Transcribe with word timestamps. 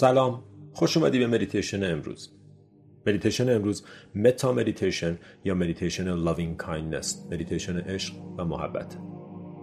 سلام. 0.00 0.42
خوش 0.72 0.96
اومدی 0.96 1.18
به 1.18 1.26
مدیتیشن 1.26 1.92
امروز. 1.92 2.30
مدیتیشن 3.06 3.54
امروز 3.56 3.84
متا 4.14 4.52
مدیتیشن 4.52 5.18
یا 5.44 5.54
مدیتیشن 5.54 6.14
loving 6.14 6.56
kindness 6.56 7.26
مدیتیشن 7.30 7.76
عشق 7.78 8.14
و 8.38 8.44
محبت. 8.44 8.96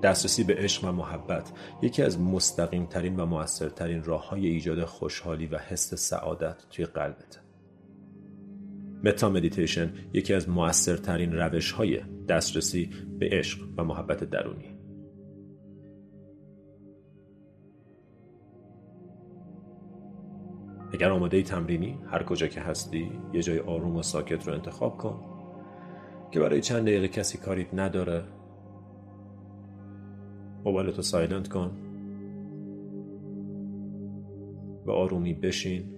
دسترسی 0.03 0.43
به 0.43 0.55
عشق 0.55 0.83
و 0.83 0.91
محبت 0.91 1.51
یکی 1.81 2.03
از 2.03 2.19
مستقیم 2.19 2.85
ترین 2.85 3.15
و 3.15 3.25
موثرترین 3.25 4.03
راه 4.03 4.29
های 4.29 4.47
ایجاد 4.47 4.85
خوشحالی 4.85 5.47
و 5.47 5.57
حس 5.57 5.93
سعادت 5.93 6.65
توی 6.69 6.85
قلبت. 6.85 7.39
متا 9.03 9.29
مدیتیشن 9.29 9.93
یکی 10.13 10.33
از 10.33 10.49
موثرترین 10.49 11.33
روش 11.33 11.71
های 11.71 12.01
دسترسی 12.29 12.89
به 13.19 13.29
عشق 13.31 13.59
و 13.77 13.83
محبت 13.83 14.23
درونی. 14.23 14.76
اگر 20.91 21.11
آماده 21.11 21.43
تمرینی 21.43 21.99
هر 22.07 22.23
کجا 22.23 22.47
که 22.47 22.61
هستی 22.61 23.11
یه 23.33 23.41
جای 23.41 23.59
آروم 23.59 23.95
و 23.95 24.01
ساکت 24.01 24.47
رو 24.47 24.53
انتخاب 24.53 24.97
کن 24.97 25.23
که 26.31 26.39
برای 26.39 26.61
چند 26.61 26.81
دقیقه 26.81 27.07
کسی 27.07 27.37
کاریت 27.37 27.73
نداره. 27.73 28.23
موبایلتو 30.65 31.01
سایلنت 31.01 31.47
کن 31.47 31.71
و 34.85 34.91
آرومی 34.91 35.33
بشین. 35.33 35.93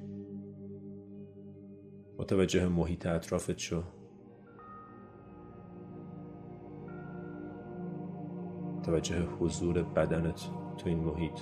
متوجه 2.18 2.68
محیط 2.68 3.06
اطرافت 3.06 3.58
شو. 3.58 3.84
متوجه 8.78 9.26
حضور 9.40 9.84
بدنت 9.84 10.42
تو 10.78 10.90
این 10.90 11.00
محیط. 11.00 11.40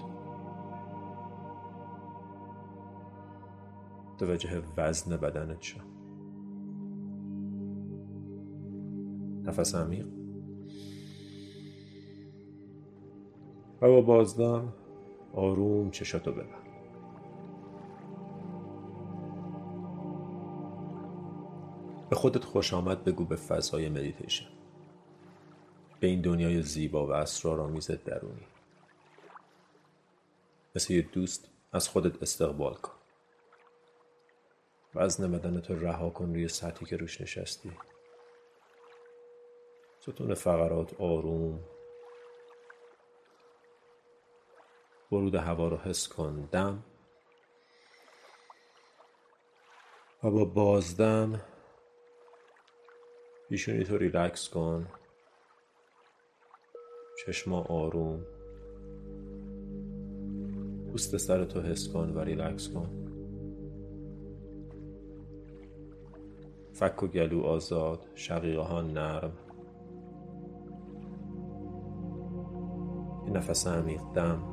متوجه 4.18 4.64
وزن 4.78 5.18
بدنت 5.18 5.62
شو 5.62 5.80
نفس 9.44 9.76
عمیق. 9.76 10.08
و 13.82 13.88
با 13.88 14.02
بازدم 14.02 14.74
آروم 15.34 15.92
چشاتو 15.92 16.32
ببند 16.32 16.68
به 22.10 22.16
خودت 22.16 22.44
خوش 22.44 22.74
آمد 22.74 23.04
بگو 23.04 23.26
به 23.26 23.36
فضای 23.36 23.90
مدیتیشن. 23.90 24.48
به 26.00 26.08
این 26.08 26.22
دنیای 26.22 26.62
زیبا 26.62 27.08
و 27.08 27.12
اسرارآمیز 27.12 27.92
درونی. 27.92 28.48
مثل 30.76 30.94
یه 30.94 31.02
دوست 31.02 31.50
از 31.72 31.90
خودت 31.90 32.22
استقبال 32.22 32.74
کن. 32.74 32.97
وزن 34.98 35.32
بدنت 35.32 35.72
رو 35.72 35.80
رها 35.80 36.10
کن 36.10 36.34
روی 36.34 36.48
سطحی 36.48 36.86
که 36.86 36.98
روش 36.98 37.22
نشستی. 37.22 37.72
ستون 40.00 40.34
فقرات 40.34 41.02
آروم. 41.02 41.60
ورود 45.12 45.36
هوا 45.36 45.68
رو 45.68 45.78
حس 45.78 46.08
کن. 46.08 46.50
دم. 46.52 46.84
و 50.24 50.30
با 50.30 50.46
بازدم 50.46 51.42
پیشونی 53.50 53.84
تو 53.84 53.98
ریلکس 53.98 54.50
کن. 54.50 54.88
چشما 57.26 57.64
آروم. 57.64 58.26
پوست 60.92 61.18
سر 61.18 61.46
تو 61.46 61.62
حس 61.62 61.88
کن 61.88 62.10
و 62.10 62.20
ریلکس 62.20 62.70
کن. 62.70 63.07
فک 66.80 67.04
و 67.04 67.08
گلو 67.08 67.44
آزاد 67.44 68.00
شقیقه 68.16 68.62
ها 68.62 68.82
نرم. 68.82 69.32
نفس 73.34 73.68
عمیق 73.68 74.02
دم 74.16 74.44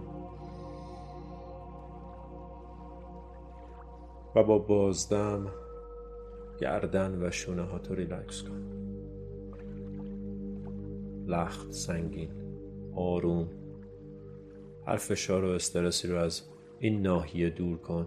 و 4.37 4.43
با 4.43 4.59
بازدم 4.59 5.47
گردن 6.61 7.27
و 7.27 7.31
شونه 7.31 7.63
ها 7.63 7.79
تو 7.79 7.95
ریلکس 7.95 8.43
کن. 8.43 8.63
لخت 11.27 11.73
سنگین 11.73 12.31
آروم. 12.97 13.49
هر 14.87 14.97
فشار 14.97 15.45
و 15.45 15.49
استرسی 15.49 16.09
رو 16.09 16.19
از 16.19 16.43
این 16.79 17.03
ناحیه 17.03 17.51
دور 17.51 17.79
کن. 17.79 18.07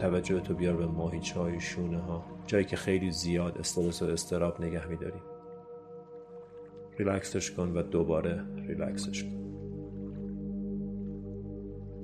توجه 0.00 0.40
تو 0.40 0.54
بیار 0.54 0.76
به 0.76 0.86
ماهیچه 0.86 1.40
های 1.40 1.60
شونه 1.60 1.98
ها 1.98 2.24
جایی 2.46 2.64
که 2.64 2.76
خیلی 2.76 3.10
زیاد 3.10 3.58
استرس 3.58 4.02
و 4.02 4.04
اضطراب 4.04 4.60
نگه 4.60 4.86
میداریم 4.86 5.22
ریلکسش 6.98 7.50
کن 7.50 7.72
و 7.76 7.82
دوباره 7.82 8.44
ریلکسش 8.56 9.24
کن. 9.24 9.40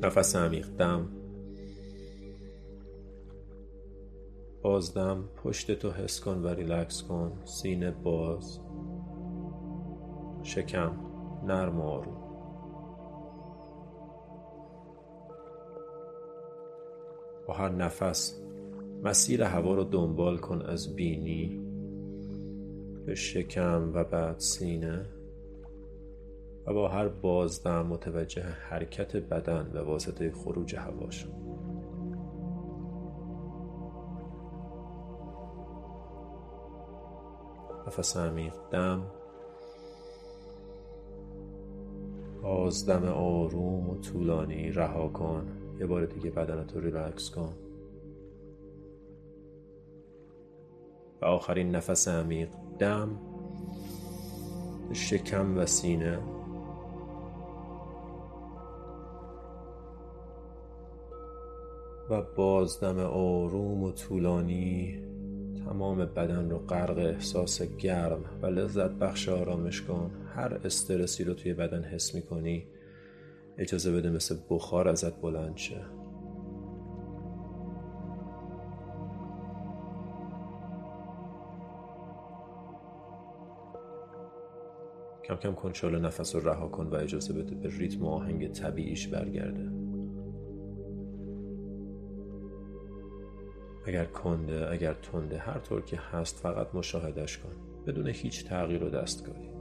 نفس 0.02 0.36
عمیق 0.36 0.68
دم 0.68 1.08
بازدم. 4.62 5.28
پشت 5.36 5.72
تو 5.72 5.90
حس 5.90 6.20
کن 6.20 6.42
و 6.42 6.48
ریلکس 6.48 7.02
کن. 7.02 7.32
سینه 7.44 7.90
باز. 7.90 8.60
شکم. 10.42 10.92
نرم 11.46 11.80
و 11.80 11.82
آروم. 11.82 12.25
با 17.46 17.54
هر 17.54 17.68
نفس 17.68 18.40
مسیر 19.02 19.42
هوا 19.42 19.74
رو 19.74 19.84
دنبال 19.84 20.38
کن 20.38 20.62
از 20.62 20.96
بینی. 20.96 21.60
به 23.06 23.14
شکم 23.14 23.92
و 23.94 24.04
بعد 24.04 24.38
سینه 24.38 25.06
و 26.66 26.74
با 26.74 26.88
هر 26.88 27.08
بازدم 27.08 27.86
متوجه 27.86 28.42
حرکت 28.42 29.16
بدن 29.16 29.70
به 29.72 29.82
واسطه 29.82 30.30
خروج 30.30 30.76
هوا 30.76 31.10
شد 31.10 31.32
نفس 37.86 38.16
عمیق 38.16 38.54
دم. 38.72 39.06
بازدم 42.42 43.04
آروم 43.04 43.90
و 43.90 44.00
طولانی 44.00 44.70
رها 44.70 45.08
کن. 45.08 45.55
یه 45.80 45.86
بار 45.86 46.06
دیگه 46.06 46.30
بدنت 46.30 46.74
رو 46.74 46.80
ریلکس 46.80 47.30
کن. 47.30 47.54
و 51.22 51.24
آخرین 51.24 51.70
نفس 51.70 52.08
عمیق 52.08 52.48
دم 52.78 53.08
شکم 54.92 55.58
و 55.58 55.66
سینه. 55.66 56.18
و 62.10 62.22
بازدم 62.36 62.98
آروم 62.98 63.82
و 63.82 63.92
طولانی 63.92 65.02
تمام 65.64 65.98
بدن 65.98 66.50
رو 66.50 66.58
غرق 66.58 66.98
احساس 66.98 67.62
گرم 67.62 68.24
و 68.42 68.46
لذت 68.46 68.90
بخش 68.90 69.28
آرامش 69.28 69.82
کن. 69.82 70.10
هر 70.34 70.60
استرسی 70.64 71.24
رو 71.24 71.34
توی 71.34 71.54
بدن 71.54 71.84
حس 71.84 72.14
می‌کنی 72.14 72.66
اجازه 73.58 73.92
بده 73.92 74.10
مثل 74.10 74.36
بخار 74.50 74.88
ازت 74.88 75.20
بلند 75.20 75.56
شه. 75.56 75.80
کم 85.24 85.36
کم 85.36 85.54
کنترل 85.54 86.00
نفس 86.00 86.34
رو 86.34 86.48
رها 86.48 86.68
کن 86.68 86.86
و 86.86 86.94
اجازه 86.94 87.32
بده 87.32 87.54
به 87.54 87.68
ریتم 87.68 88.04
و 88.04 88.08
آهنگ 88.08 88.52
طبیعیش 88.52 89.08
برگرده. 89.08 89.70
اگر 93.86 94.04
کنده 94.04 94.70
اگر 94.70 94.94
تنده 94.94 95.38
هر 95.38 95.58
طور 95.58 95.82
که 95.82 95.96
هست 95.96 96.38
فقط 96.38 96.74
مشاهدش 96.74 97.38
کن. 97.38 97.52
بدون 97.86 98.06
هیچ 98.08 98.44
تغییر 98.44 98.84
و 98.84 98.88
دستکاری 98.88 99.55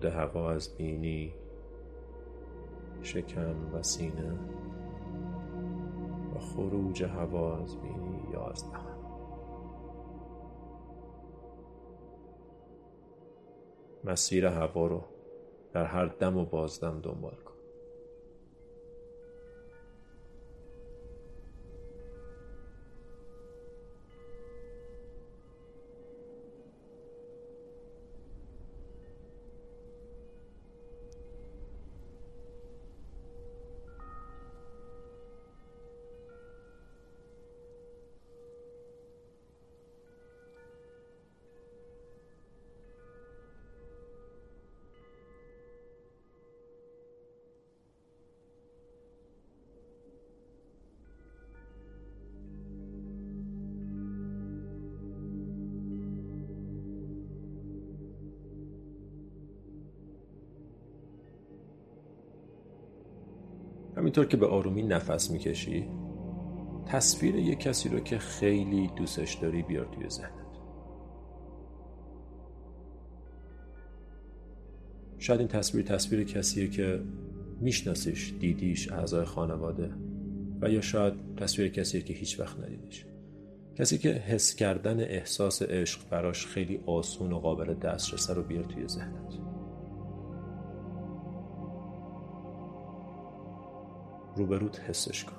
ورود 0.00 0.12
هوا 0.12 0.50
از 0.50 0.76
بینی 0.76 1.34
شکم 3.02 3.74
و 3.74 3.82
سینه 3.82 4.32
و 6.34 6.38
خروج 6.38 7.02
هوا 7.02 7.58
از 7.62 7.76
بینی 7.76 8.22
یا 8.32 8.46
از 8.46 8.64
دهان 8.72 8.98
مسیر 14.04 14.46
هوا 14.46 14.86
رو 14.86 15.04
در 15.72 15.84
هر 15.84 16.06
دم 16.06 16.36
و 16.36 16.44
بازدم 16.44 17.00
دنبال 17.00 17.34
کن. 17.34 17.49
همینطور 64.00 64.26
که 64.26 64.36
به 64.36 64.46
آرومی 64.46 64.82
نفس 64.82 65.30
می‌کشی 65.30 65.88
تصویر 66.86 67.34
یک 67.34 67.60
کسی 67.60 67.88
رو 67.88 68.00
که 68.00 68.18
خیلی 68.18 68.90
دوستش 68.96 69.34
داری 69.34 69.62
بیار 69.62 69.88
توی 69.94 70.08
ذهنت. 70.08 70.30
شاید 75.18 75.40
این 75.40 75.48
تصویر 75.48 75.84
تصویر 75.84 76.24
کسیه 76.24 76.68
که 76.68 77.02
میشناسیش 77.60 78.34
دیدیش 78.40 78.92
اعضای 78.92 79.24
خانواده 79.24 79.90
و 80.60 80.70
یا 80.70 80.80
شاید 80.80 81.14
تصویر 81.36 81.68
کسیه 81.68 82.02
که 82.02 82.14
هیچ 82.14 82.40
وقت 82.40 82.60
ندیدیش. 82.60 83.06
کسی 83.76 83.98
که 83.98 84.08
حس 84.08 84.54
کردن 84.54 85.00
احساس 85.00 85.62
عشق 85.62 86.08
براش 86.10 86.46
خیلی 86.46 86.80
آسون 86.86 87.32
و 87.32 87.38
قابل 87.38 87.74
دسترسه 87.74 88.34
رو 88.34 88.42
بیار 88.42 88.64
توی 88.64 88.88
ذهنت. 88.88 89.49
روبروت 94.36 94.80
حسش 94.80 95.24
کن. 95.24 95.36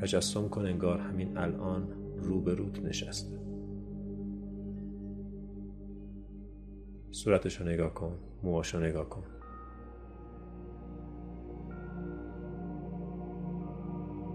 تجسم 0.00 0.48
کن 0.48 0.66
انگار 0.66 0.98
همین 0.98 1.38
الان 1.38 1.88
روبروت 2.16 2.82
نشسته. 2.82 3.38
صورتش 7.10 7.60
رو 7.60 7.66
نگاه 7.66 7.94
کن 7.94 8.18
موهاش 8.42 8.74
رو 8.74 8.80
نگاه 8.80 9.08
کن. 9.08 9.22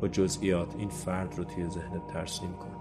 با 0.01 0.07
جزئیات 0.07 0.75
این 0.75 0.89
فرد 0.89 1.35
رو 1.37 1.43
توی 1.43 1.69
ذهنت 1.69 2.07
ترسیم 2.07 2.53
کن 2.53 2.75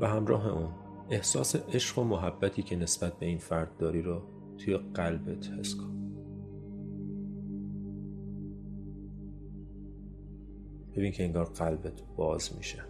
و 0.00 0.06
همراه 0.06 0.46
اون 0.46 0.68
احساس 1.10 1.56
عشق 1.56 1.98
و 1.98 2.04
محبتی 2.04 2.62
که 2.62 2.76
نسبت 2.76 3.18
به 3.18 3.26
این 3.26 3.38
فرد 3.38 3.76
داری 3.76 4.02
رو 4.02 4.22
توی 4.58 4.76
قلبت 4.76 5.50
حس 5.50 5.74
کن. 5.74 5.99
ببین 11.00 11.12
که 11.12 11.24
انگار 11.24 11.44
قلبت 11.44 12.02
باز 12.16 12.56
میشه. 12.56 12.82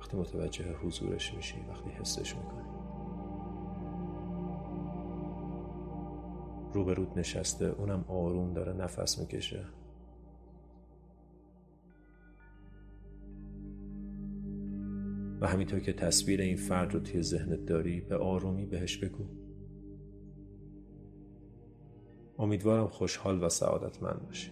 وقتی 0.00 0.16
متوجه 0.16 0.76
حضورش 0.76 1.34
میشی 1.34 1.56
وقتی 1.68 1.90
حسش 1.90 2.36
می‌کنی. 2.36 2.68
روبرود 6.72 7.18
نشسته 7.18 7.64
اونم 7.64 8.04
آروم 8.08 8.52
داره 8.52 8.72
نفس 8.72 9.18
می‌کشه. 9.18 9.64
و 15.40 15.46
همینطور 15.46 15.80
که 15.80 15.92
تصویر 15.92 16.40
این 16.40 16.56
فرد 16.56 16.94
رو 16.94 17.00
توی 17.00 17.22
ذهنت 17.22 17.64
داری 17.66 18.00
به 18.00 18.16
آرومی 18.16 18.66
بهش 18.66 18.96
بگو. 18.96 19.24
امیدوارم 22.38 22.88
خوشحال 22.88 23.44
و 23.44 23.48
سعادتمند 23.48 24.26
باشی. 24.26 24.50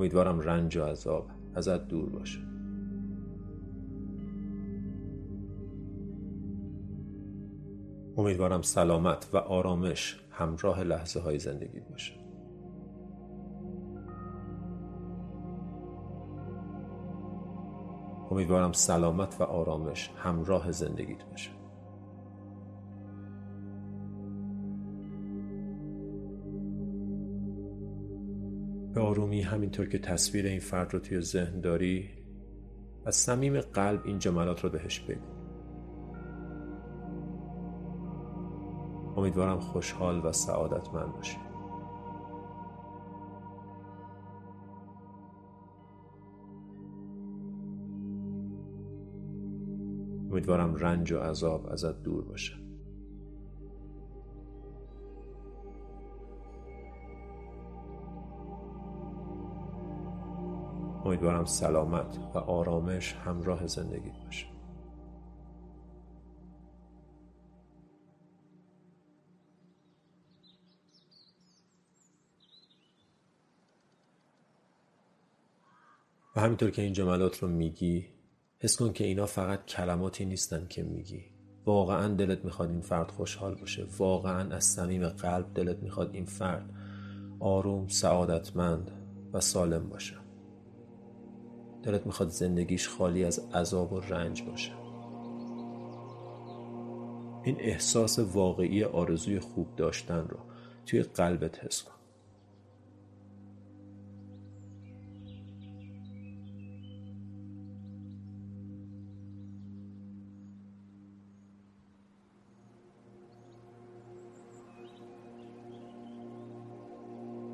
امیدوارم 0.00 0.40
رنج 0.40 0.76
و 0.76 0.84
عذاب 0.84 1.30
ازت 1.54 1.88
دور 1.88 2.08
باشه. 2.10 2.38
امیدوارم 8.16 8.62
سلامت 8.62 9.28
و 9.32 9.36
آرامش 9.36 10.20
همراه 10.30 10.82
لحظه 10.82 11.20
های 11.20 11.38
زندگی 11.38 11.80
باشه. 11.80 12.12
امیدوارم 18.30 18.72
سلامت 18.72 19.36
و 19.40 19.44
آرامش 19.44 20.10
همراه 20.16 20.72
زندگیت 20.72 21.24
باشه. 21.24 21.59
به 28.94 29.00
آرومی 29.00 29.42
همینطور 29.42 29.88
که 29.88 29.98
تصویر 29.98 30.46
این 30.46 30.60
فرد 30.60 30.94
رو 30.94 31.00
توی 31.00 31.20
ذهن 31.20 31.60
داری 31.60 32.10
از 33.06 33.16
صمیم 33.16 33.60
قلب 33.60 34.00
این 34.04 34.18
جملات 34.18 34.64
رو 34.64 34.70
بهش 34.70 35.00
بگو. 35.00 35.40
امیدوارم 39.16 39.60
خوشحال 39.60 40.26
و 40.26 40.32
سعادتمند 40.32 41.12
باشی. 41.12 41.36
امیدوارم 50.30 50.74
رنج 50.74 51.12
و 51.12 51.18
عذاب 51.18 51.66
ازت 51.66 52.02
دور 52.02 52.24
باشه. 52.24 52.69
امیدوارم 61.04 61.44
سلامت 61.44 62.18
و 62.34 62.38
آرامش 62.38 63.14
همراه 63.14 63.66
زندگی 63.66 64.10
باشه. 64.24 64.46
و 76.36 76.40
همینطور 76.40 76.70
که 76.70 76.82
این 76.82 76.92
جملات 76.92 77.38
رو 77.38 77.48
میگی 77.48 78.06
حس 78.58 78.76
کن 78.76 78.92
که 78.92 79.04
اینا 79.04 79.26
فقط 79.26 79.66
کلماتی 79.66 80.24
نیستن 80.24 80.66
که 80.66 80.82
میگی. 80.82 81.24
واقعا 81.66 82.14
دلت 82.14 82.44
می‌خواد 82.44 82.70
این 82.70 82.80
فرد 82.80 83.10
خوشحال 83.10 83.54
باشه. 83.54 83.86
واقعا 83.98 84.54
از 84.54 84.64
صمیم 84.64 85.08
قلب 85.08 85.54
دلت 85.54 85.82
می‌خواد 85.82 86.14
این 86.14 86.24
فرد 86.24 86.70
آروم 87.40 87.88
سعادتمند 87.88 88.90
و 89.32 89.40
سالم 89.40 89.88
باشه. 89.88 90.19
دلت 91.82 92.06
می‌خواد 92.06 92.28
زندگیش 92.28 92.88
خالی 92.88 93.24
از 93.24 93.38
عذاب 93.54 93.92
و 93.92 94.00
رنج 94.00 94.42
باشه. 94.42 94.72
این 97.44 97.56
احساس 97.60 98.18
واقعی 98.18 98.84
آرزوی 98.84 99.40
خوب 99.40 99.76
داشتن 99.76 100.28
رو 100.28 100.38
توی 100.86 101.02
قلبت 101.02 101.64
حس 101.64 101.82
کن. 101.82 101.99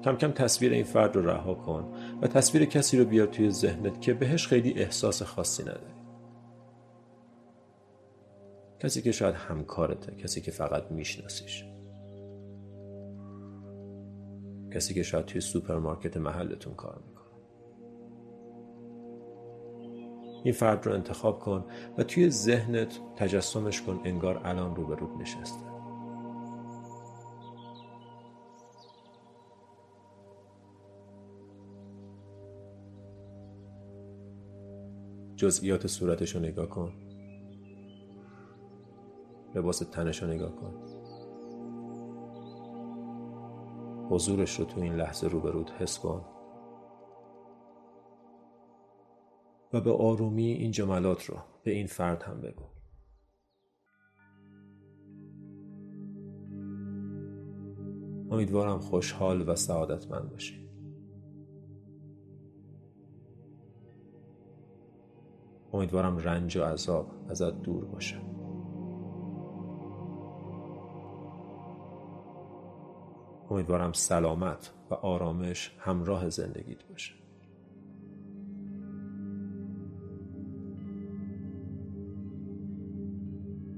کم 0.07 0.17
کم 0.17 0.33
تصویر 0.33 0.73
این 0.73 0.85
فرد 0.85 1.17
رو 1.17 1.31
رها 1.31 1.55
کن 1.55 1.93
و 2.23 2.27
تصویر 2.27 2.65
کسی 2.65 2.99
رو 2.99 3.05
بیار 3.05 3.27
توی 3.27 3.51
ذهنت 3.51 4.01
که 4.01 4.15
بهش 4.15 4.47
خیلی 4.47 4.73
احساس 4.73 5.23
خاصی 5.23 5.63
نداری. 5.63 5.95
کسی 8.81 9.03
که 9.03 9.13
شاید 9.13 9.35
همکارته 9.35 10.15
کسی 10.15 10.41
که 10.41 10.51
فقط 10.51 10.91
میشناسیش. 10.91 11.65
کسی 14.75 14.95
که 14.95 15.03
شاید 15.03 15.25
توی 15.25 15.41
سوپرمارکت 15.41 16.17
محلتون 16.17 16.75
کار 16.75 17.03
می‌کنه. 17.07 17.27
این 20.45 20.55
فرد 20.55 20.87
رو 20.87 20.93
انتخاب 20.93 21.39
کن 21.39 21.65
و 21.99 22.03
توی 22.03 22.31
ذهنت 22.31 23.01
تجسمش 23.17 23.83
کن 23.83 24.01
انگار 24.05 24.41
الان 24.45 24.77
روبروت 24.77 25.23
نشسته. 25.23 25.76
جزئیات 35.37 35.87
صورتش 35.87 36.35
رو 36.35 36.41
نگاه 36.41 36.67
کن. 36.67 36.93
لباس 39.55 39.79
تنش 39.79 40.23
رو 40.23 40.29
نگاه 40.29 40.57
کن. 40.57 40.75
حضورش 44.11 44.59
رو 44.59 44.65
تو 44.65 44.81
این 44.81 44.95
لحظه 44.95 45.29
روبرود 45.29 45.71
حس 45.71 45.99
کن. 45.99 46.25
و 49.73 49.81
به 49.81 49.93
آرومی 49.93 50.47
این 50.47 50.71
جملات 50.71 51.25
رو 51.25 51.37
به 51.65 51.71
این 51.71 51.87
فرد 51.87 52.23
هم 52.23 52.41
بگو. 52.41 52.65
امیدوارم 58.31 58.79
خوشحال 58.79 59.49
و 59.49 59.57
سعادتمند 59.57 60.31
باشی. 60.31 60.66
امیدوارم 65.77 66.19
رنج 66.19 66.57
و 66.57 66.63
عذاب 66.63 67.11
ازت 67.29 67.63
دور 67.63 67.85
باشه. 67.85 68.17
امیدوارم 73.51 73.93
سلامت 73.93 74.73
و 74.91 74.95
آرامش 74.95 75.77
همراه 75.79 76.29
زندگیت 76.29 76.85
باشه. 76.85 77.13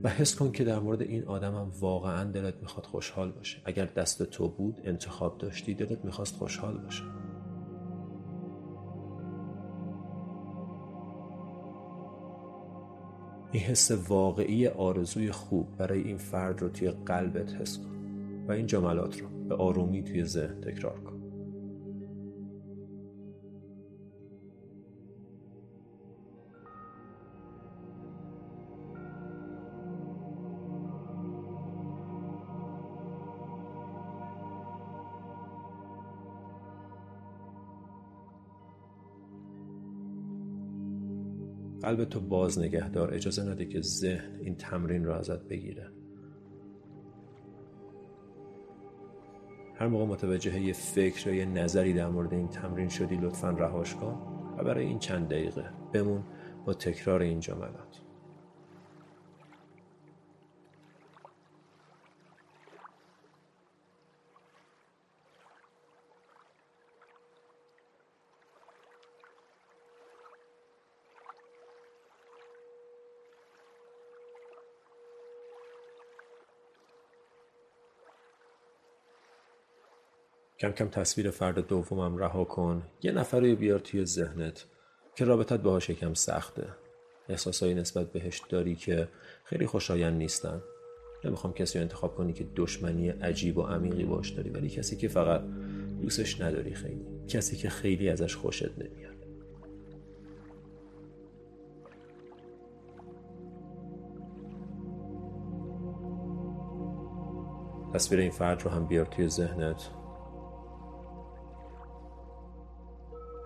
و 0.03 0.09
حس 0.09 0.37
کن 0.37 0.53
که 0.53 0.65
در 0.65 0.79
مورد 0.79 1.03
این 1.03 1.25
آدمم 1.25 1.71
واقعا 1.81 2.25
دلت 2.25 2.55
می‌خواد 2.63 2.87
خوشحال 2.87 3.33
باشه 3.33 3.63
اگر 3.65 3.85
دست 3.85 4.23
تو 4.23 4.49
بود 4.49 4.81
انتخاب 4.85 5.39
داشتی 5.39 5.75
دلت 5.75 6.05
می‌خواست 6.05 6.37
خوشحال 6.37 6.79
باشه 6.79 7.03
این 13.53 13.63
حس 13.63 13.91
واقعی 13.91 14.67
آرزوی 14.67 15.33
خوب 15.33 15.77
برای 15.77 16.03
این 16.03 16.17
فرد 16.17 16.63
رو 16.63 16.69
توی 16.69 16.91
قلبت 16.91 17.55
حس 17.55 17.79
کن 17.79 17.91
و 18.49 18.53
این 18.53 18.67
جملات 18.67 19.21
رو 19.21 19.29
به 19.49 19.55
آرومی 19.55 20.03
توی 20.03 20.25
ذهن 20.25 20.61
تکرار 20.61 21.01
کن. 21.01 21.18
قلب 41.89 42.05
تو 42.05 42.21
باز 42.21 42.59
نگهدار. 42.59 43.15
اجازه 43.15 43.43
نده 43.43 43.65
که 43.65 43.81
ذهن 43.81 44.41
این 44.41 44.57
تمرین 44.57 45.05
رو 45.05 45.13
ازت 45.13 45.49
بگیره. 45.49 45.91
هر 49.75 49.87
موقع 49.87 50.05
متوجه 50.05 50.61
یه 50.61 50.73
فکر 50.73 51.29
یا 51.29 51.35
یه 51.35 51.45
نظری 51.45 51.93
در 51.93 52.09
مورد 52.09 52.33
این 52.33 52.49
تمرین 52.49 52.89
شدی 52.89 53.17
لطفا 53.17 53.51
رهاش 53.51 53.95
کن 53.95 54.19
و 54.59 54.65
برای 54.65 54.87
این 54.87 54.99
چند 54.99 55.29
دقیقه 55.29 55.71
بمون 55.93 56.23
با 56.67 56.75
تکرار 56.75 57.23
این 57.23 57.41
جملات. 57.41 58.08
کم 80.61 80.71
کم 80.73 80.89
تصویر 80.89 81.31
فرد 81.31 81.67
دومم 81.67 82.17
رها 82.17 82.45
کن. 82.45 82.83
یه 83.03 83.13
نفر 83.13 83.41
رو 83.41 83.57
بیار 83.57 83.79
توی 83.79 84.05
ذهنت 84.05 84.65
که 85.15 85.25
رابطت 85.25 85.61
باهاش 85.61 85.91
یکم 85.91 86.15
سخته. 86.15 86.69
احساسایی 87.29 87.75
نسبت 87.75 88.13
بهش 88.13 88.43
داری 88.49 88.75
که 88.75 89.09
خیلی 89.45 89.67
خوشایند 89.67 90.19
نیستن. 90.19 90.63
نمی‌خوام 91.25 91.53
کسی 91.53 91.79
رو 91.79 91.83
انتخاب 91.83 92.15
کنی 92.15 92.33
که 92.33 92.47
دشمنی 92.57 93.09
عجیب 93.09 93.59
و 93.59 93.63
عمیقی 93.63 94.05
باش 94.05 94.31
داری 94.31 94.51
ولی 94.51 94.69
کسی 94.69 94.97
که 94.97 95.09
فقط 95.09 95.43
دوستش 96.03 96.41
نداری 96.41 96.75
خیلی. 96.75 97.07
کسی 97.29 97.57
که 97.57 97.69
خیلی 97.69 98.09
ازش 98.09 98.37
خوشت 98.37 98.79
نمیاد. 98.79 99.15
تصویر 107.95 108.21
این 108.21 108.31
فرد 108.31 108.63
رو 108.63 108.71
هم 108.71 108.87
بیار 108.87 109.07
توی 109.07 109.29
ذهنت. 109.29 109.91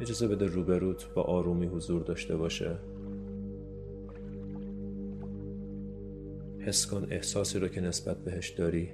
اجازه 0.02 0.28
بده 0.28 0.46
روبروت 0.46 1.14
با 1.14 1.22
آرومی 1.22 1.66
حضور 1.66 2.02
داشته 2.02 2.36
باشه. 2.36 2.78
حس 6.58 6.86
کن 6.86 7.06
احساسی 7.10 7.58
رو 7.58 7.68
که 7.68 7.80
نسبت 7.80 8.16
بهش 8.16 8.50
داری. 8.50 8.90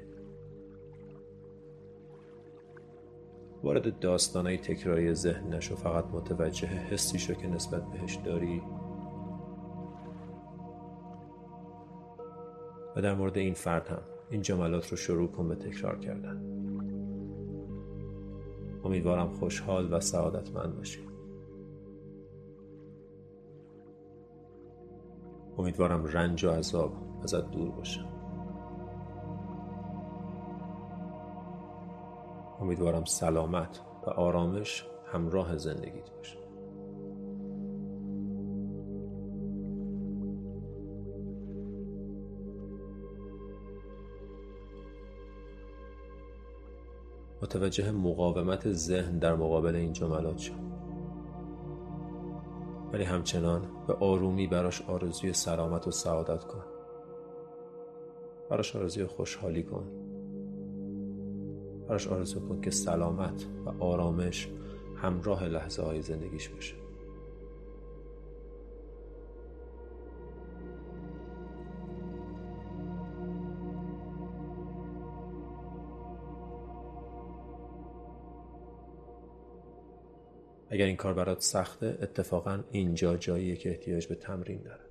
وارد 3.63 3.99
داستانهای 3.99 4.59
تکراری 4.59 5.15
ذهن 5.15 5.55
نشو 5.55 5.77
فقط 5.77 6.05
متوجه 6.05 6.69
حسیش 6.69 7.31
رو 7.31 7.35
که 7.35 7.49
نسبت 7.49 7.83
بهش 7.93 8.15
داری. 8.15 8.63
و 12.97 13.03
در 13.03 13.15
مورد 13.15 13.39
این 13.39 13.55
فرد 13.55 13.89
هم 13.89 14.03
این 14.31 14.43
جملات 14.43 14.89
رو 14.89 14.97
شروع 14.97 15.29
کن 15.29 15.49
به 15.49 15.55
تکرار 15.55 15.99
کردن. 15.99 16.58
امیدوارم 18.89 19.29
خوشحال 19.29 19.93
و 19.93 20.01
سعادتمند 20.01 20.77
باشی. 20.77 21.01
امیدوارم 25.59 26.05
رنج 26.05 26.45
و 26.45 26.51
عذاب 26.51 26.93
ازت 27.23 27.51
دور 27.51 27.71
باشه. 27.71 28.05
امیدوارم 32.61 33.05
سلامت 33.05 33.81
و 34.07 34.11
آرامش 34.11 34.87
همراه 35.13 35.57
زندگیت 35.57 36.11
باشه. 36.11 36.48
متوجه 47.43 47.91
مقاومت 47.91 48.73
ذهن 48.73 49.19
در 49.19 49.35
مقابل 49.35 49.77
این 49.77 49.93
جملات 49.93 50.39
شد. 50.39 50.69
ولی 52.93 53.05
همچنان 53.05 53.63
به 53.87 53.95
آرومی 53.95 54.47
براش 54.47 54.83
آرزوی 54.83 55.33
سلامت 55.33 55.87
و 55.87 55.91
سعادت 55.91 56.45
کن. 56.45 56.65
براش 58.51 58.77
آرزوی 58.77 59.07
خوشحالی 59.07 59.63
کن. 59.63 59.87
براش 61.89 62.09
آرزو 62.09 62.49
کن 62.49 62.61
که 62.61 62.71
سلامت 62.71 63.47
و 63.67 63.85
آرامش 63.85 64.49
همراه 64.97 65.45
لحظه 65.45 65.83
های 65.83 66.03
زندگیش 66.03 66.49
باشه. 66.49 66.88
اگر 80.71 80.87
این 80.87 80.97
کار 80.97 81.15
برات 81.15 81.41
سخته 81.41 81.99
اتفاقا 82.03 82.65
اینجا 82.71 83.17
جاییه 83.17 83.57
که 83.57 83.71
احتیاج 83.71 84.07
به 84.07 84.15
تمرین 84.15 84.63
داره. 84.63 84.85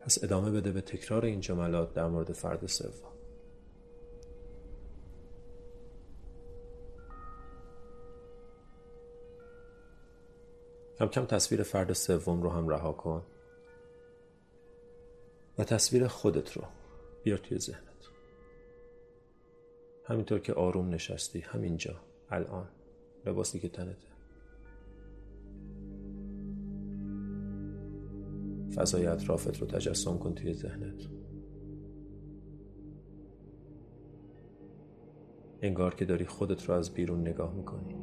پس 0.00 0.24
ادامه 0.24 0.50
بده 0.50 0.72
به 0.72 0.80
تکرار 0.80 1.24
این 1.24 1.40
جملات 1.40 1.94
در 1.94 2.06
مورد 2.06 2.32
فرد 2.32 2.66
سوم. 2.66 3.10
کم 10.98 11.06
کم 11.06 11.24
تصویر 11.24 11.62
فرد 11.62 11.92
سوم 11.92 12.42
رو 12.42 12.50
هم 12.50 12.68
رها 12.68 12.92
کن. 12.92 13.22
و 15.58 15.64
تصویر 15.64 16.06
خودت 16.06 16.52
رو 16.52 16.62
بیار 17.22 17.38
توی 17.38 17.58
ذهنت. 17.58 17.84
همینطور 20.04 20.38
که 20.38 20.52
آروم 20.52 20.88
نشستی 20.88 21.40
همینجا 21.40 22.00
الان 22.30 22.68
لباسی 23.26 23.60
که 23.60 23.68
تنته. 23.68 24.08
فضای 28.74 29.06
اطرافت 29.06 29.60
رو 29.60 29.66
تجسم 29.66 30.18
کن 30.18 30.34
توی 30.34 30.54
ذهنت. 30.54 31.02
انگار 35.62 35.94
که 35.94 36.04
داری 36.04 36.24
خودت 36.24 36.68
رو 36.68 36.74
از 36.74 36.94
بیرون 36.94 37.20
نگاه 37.20 37.54
می‌کنی. 37.54 37.94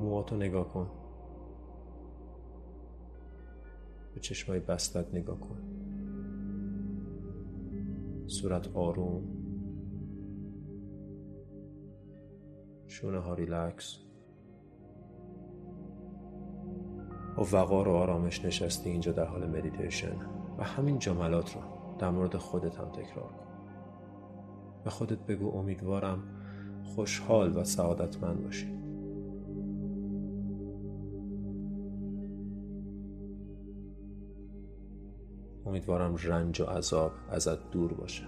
موهاتو 0.00 0.36
نگاه 0.36 0.72
کن. 0.72 1.01
به 4.14 4.20
چشمای 4.20 4.60
بستت 4.60 5.14
نگاه 5.14 5.40
کن. 5.40 5.58
صورت 8.26 8.76
آروم. 8.76 9.22
شونه 12.86 13.18
ها 13.18 13.34
ریلکس. 13.34 13.98
با 17.36 17.46
وقار 17.52 17.88
و 17.88 17.92
آرامش 17.92 18.44
نشستی 18.44 18.90
اینجا 18.90 19.12
در 19.12 19.24
حال 19.24 19.46
مدیتیشن 19.46 20.16
و 20.58 20.64
همین 20.64 20.98
جملات 20.98 21.54
رو 21.54 21.60
در 21.98 22.10
مورد 22.10 22.36
خودت 22.36 22.76
هم 22.76 22.88
تکرار 22.88 23.32
کن. 23.32 23.46
به 24.84 24.90
خودت 24.90 25.18
بگو 25.18 25.58
امیدوارم 25.58 26.22
خوشحال 26.82 27.56
و 27.56 27.64
سعادتمند 27.64 28.44
باشی. 28.44 28.81
امیدوارم 35.66 36.16
رنج 36.22 36.60
و 36.60 36.64
عذاب 36.64 37.12
ازت 37.28 37.70
دور 37.70 37.92
باشه. 37.92 38.26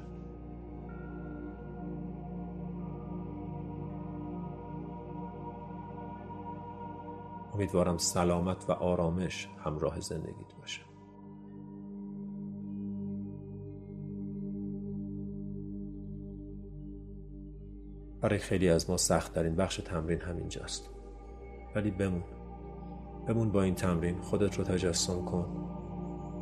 امیدوارم 7.55 7.99
سلامت 7.99 8.71
و 8.71 8.73
آرامش 8.73 9.49
همراه 9.65 10.01
زندگیت 10.01 10.55
باشه. 10.61 10.83
برای 18.21 18.39
خیلی 18.39 18.69
از 18.69 18.91
ما 18.91 18.97
سخت 18.97 19.35
ترین 19.35 19.57
بخش 19.57 19.77
تمرین 19.77 20.21
همینجاست. 20.21 20.91
ولی 21.75 21.91
بمون. 21.91 22.25
بمون 23.27 23.53
با 23.53 23.63
این 23.63 23.75
تمرین 23.75 24.21
خودت 24.21 24.59
رو 24.59 24.65
تجسم 24.65 25.25
کن. 25.25 25.47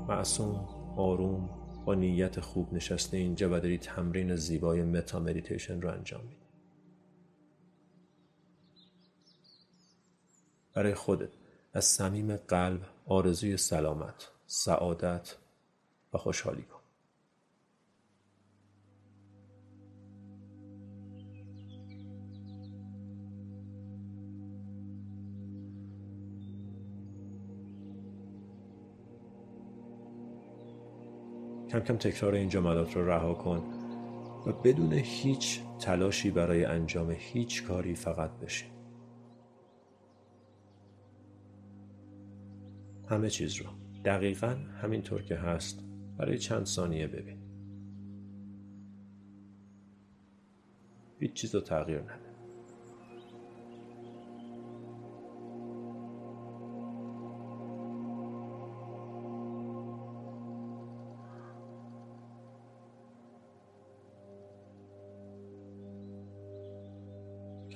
معصوم 0.09 0.72
آروم 0.97 1.51
با 1.85 1.95
نیت 1.95 2.41
خوب 2.41 2.75
نشسته 2.75 3.17
اینجا 3.17 3.49
و 3.49 3.61
داری 3.61 3.79
تمرین 3.79 4.37
زیبای 4.37 4.83
متا 4.83 5.21
مدیتیشن 5.21 5.81
رو 5.81 5.91
انجام 5.91 6.21
میدی. 6.25 6.43
برای 10.75 10.95
خودت 10.95 11.33
از 11.73 11.85
صمیم 11.85 12.37
قلب 12.37 12.81
آرزوی 13.07 13.57
سلامت 13.57 14.31
سعادت 14.47 15.37
و 16.15 16.19
خوشحالی 16.19 16.63
کن. 16.63 16.82
کم 31.73 31.81
کم 31.81 31.97
تکرار 31.97 32.35
این 32.35 32.49
جملات 32.49 32.97
رو 32.97 33.11
رها 33.11 33.35
کن 33.35 33.63
و 34.47 34.53
بدون 34.53 34.93
هیچ 34.93 35.61
تلاشی 35.81 36.31
برای 36.31 36.65
انجام 36.65 37.11
هیچ 37.19 37.65
کاری 37.65 37.95
فقط 37.95 38.31
بشین. 38.31 38.71
همه 43.09 43.31
چیز 43.31 43.57
رو. 43.57 43.67
دقیقا 44.05 44.57
همینطور 44.83 45.23
که 45.23 45.37
هست. 45.37 45.85
برای 46.19 46.39
چند 46.39 46.67
ثانیه 46.67 47.07
ببین. 47.07 47.39
هیچ 51.19 51.33
چیز 51.33 51.55
رو 51.55 51.61
تغییر 51.61 52.01
نده. 52.01 52.32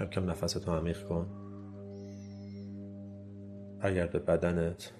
کم 0.06 0.20
کم 0.20 0.30
نفستو 0.30 0.72
عمیق 0.72 1.08
کن. 1.08 1.26
برگرد 3.80 4.12
به 4.12 4.18
بدنت 4.18 4.92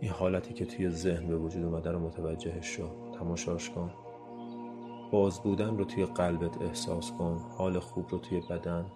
این 0.00 0.10
حالتی 0.10 0.54
که 0.54 0.64
توی 0.66 0.90
ذهن 0.90 1.26
به 1.26 1.36
وجود 1.36 1.64
اومده 1.64 1.90
رو 1.90 1.98
متوجهش 1.98 2.66
شو 2.66 3.12
تماشاش 3.18 3.70
کن. 3.70 3.90
باز 5.12 5.40
بودن 5.40 5.78
رو 5.78 5.84
توی 5.84 6.06
قلبت 6.06 6.62
احساس 6.62 7.12
کن 7.12 7.38
حال 7.58 7.78
خوب 7.78 8.08
رو 8.08 8.18
توی 8.18 8.40
بدن. 8.50 8.86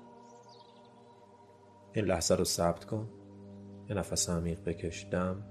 این 1.92 2.04
لحظه 2.04 2.34
رو 2.34 2.44
ثبت 2.44 2.84
کن. 2.84 3.08
یه 3.88 3.96
نفس 3.96 4.30
عمیق 4.30 4.64
بکش 4.64 5.06
دم. 5.12 5.42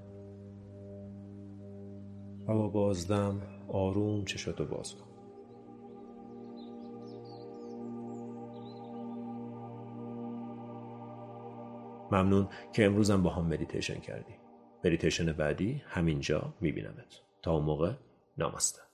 و 2.47 2.54
با 2.54 2.67
بازدم 2.67 3.41
آروم 3.67 4.25
چشاتو 4.25 4.65
باز 4.65 4.95
کن. 4.95 5.14
ممنون 12.12 12.48
که 12.74 12.86
امروزم 12.86 13.24
با 13.24 13.30
هم 13.30 13.46
مدیتیشن 13.46 14.00
کردی. 14.00 14.34
مدیتیشن 14.86 15.32
بعدی 15.32 15.84
همینجا 15.88 16.54
میبینمت. 16.62 17.22
تا 17.41 17.52
اون 17.52 17.65
موقع 17.65 17.94
ناماسته 18.38 18.85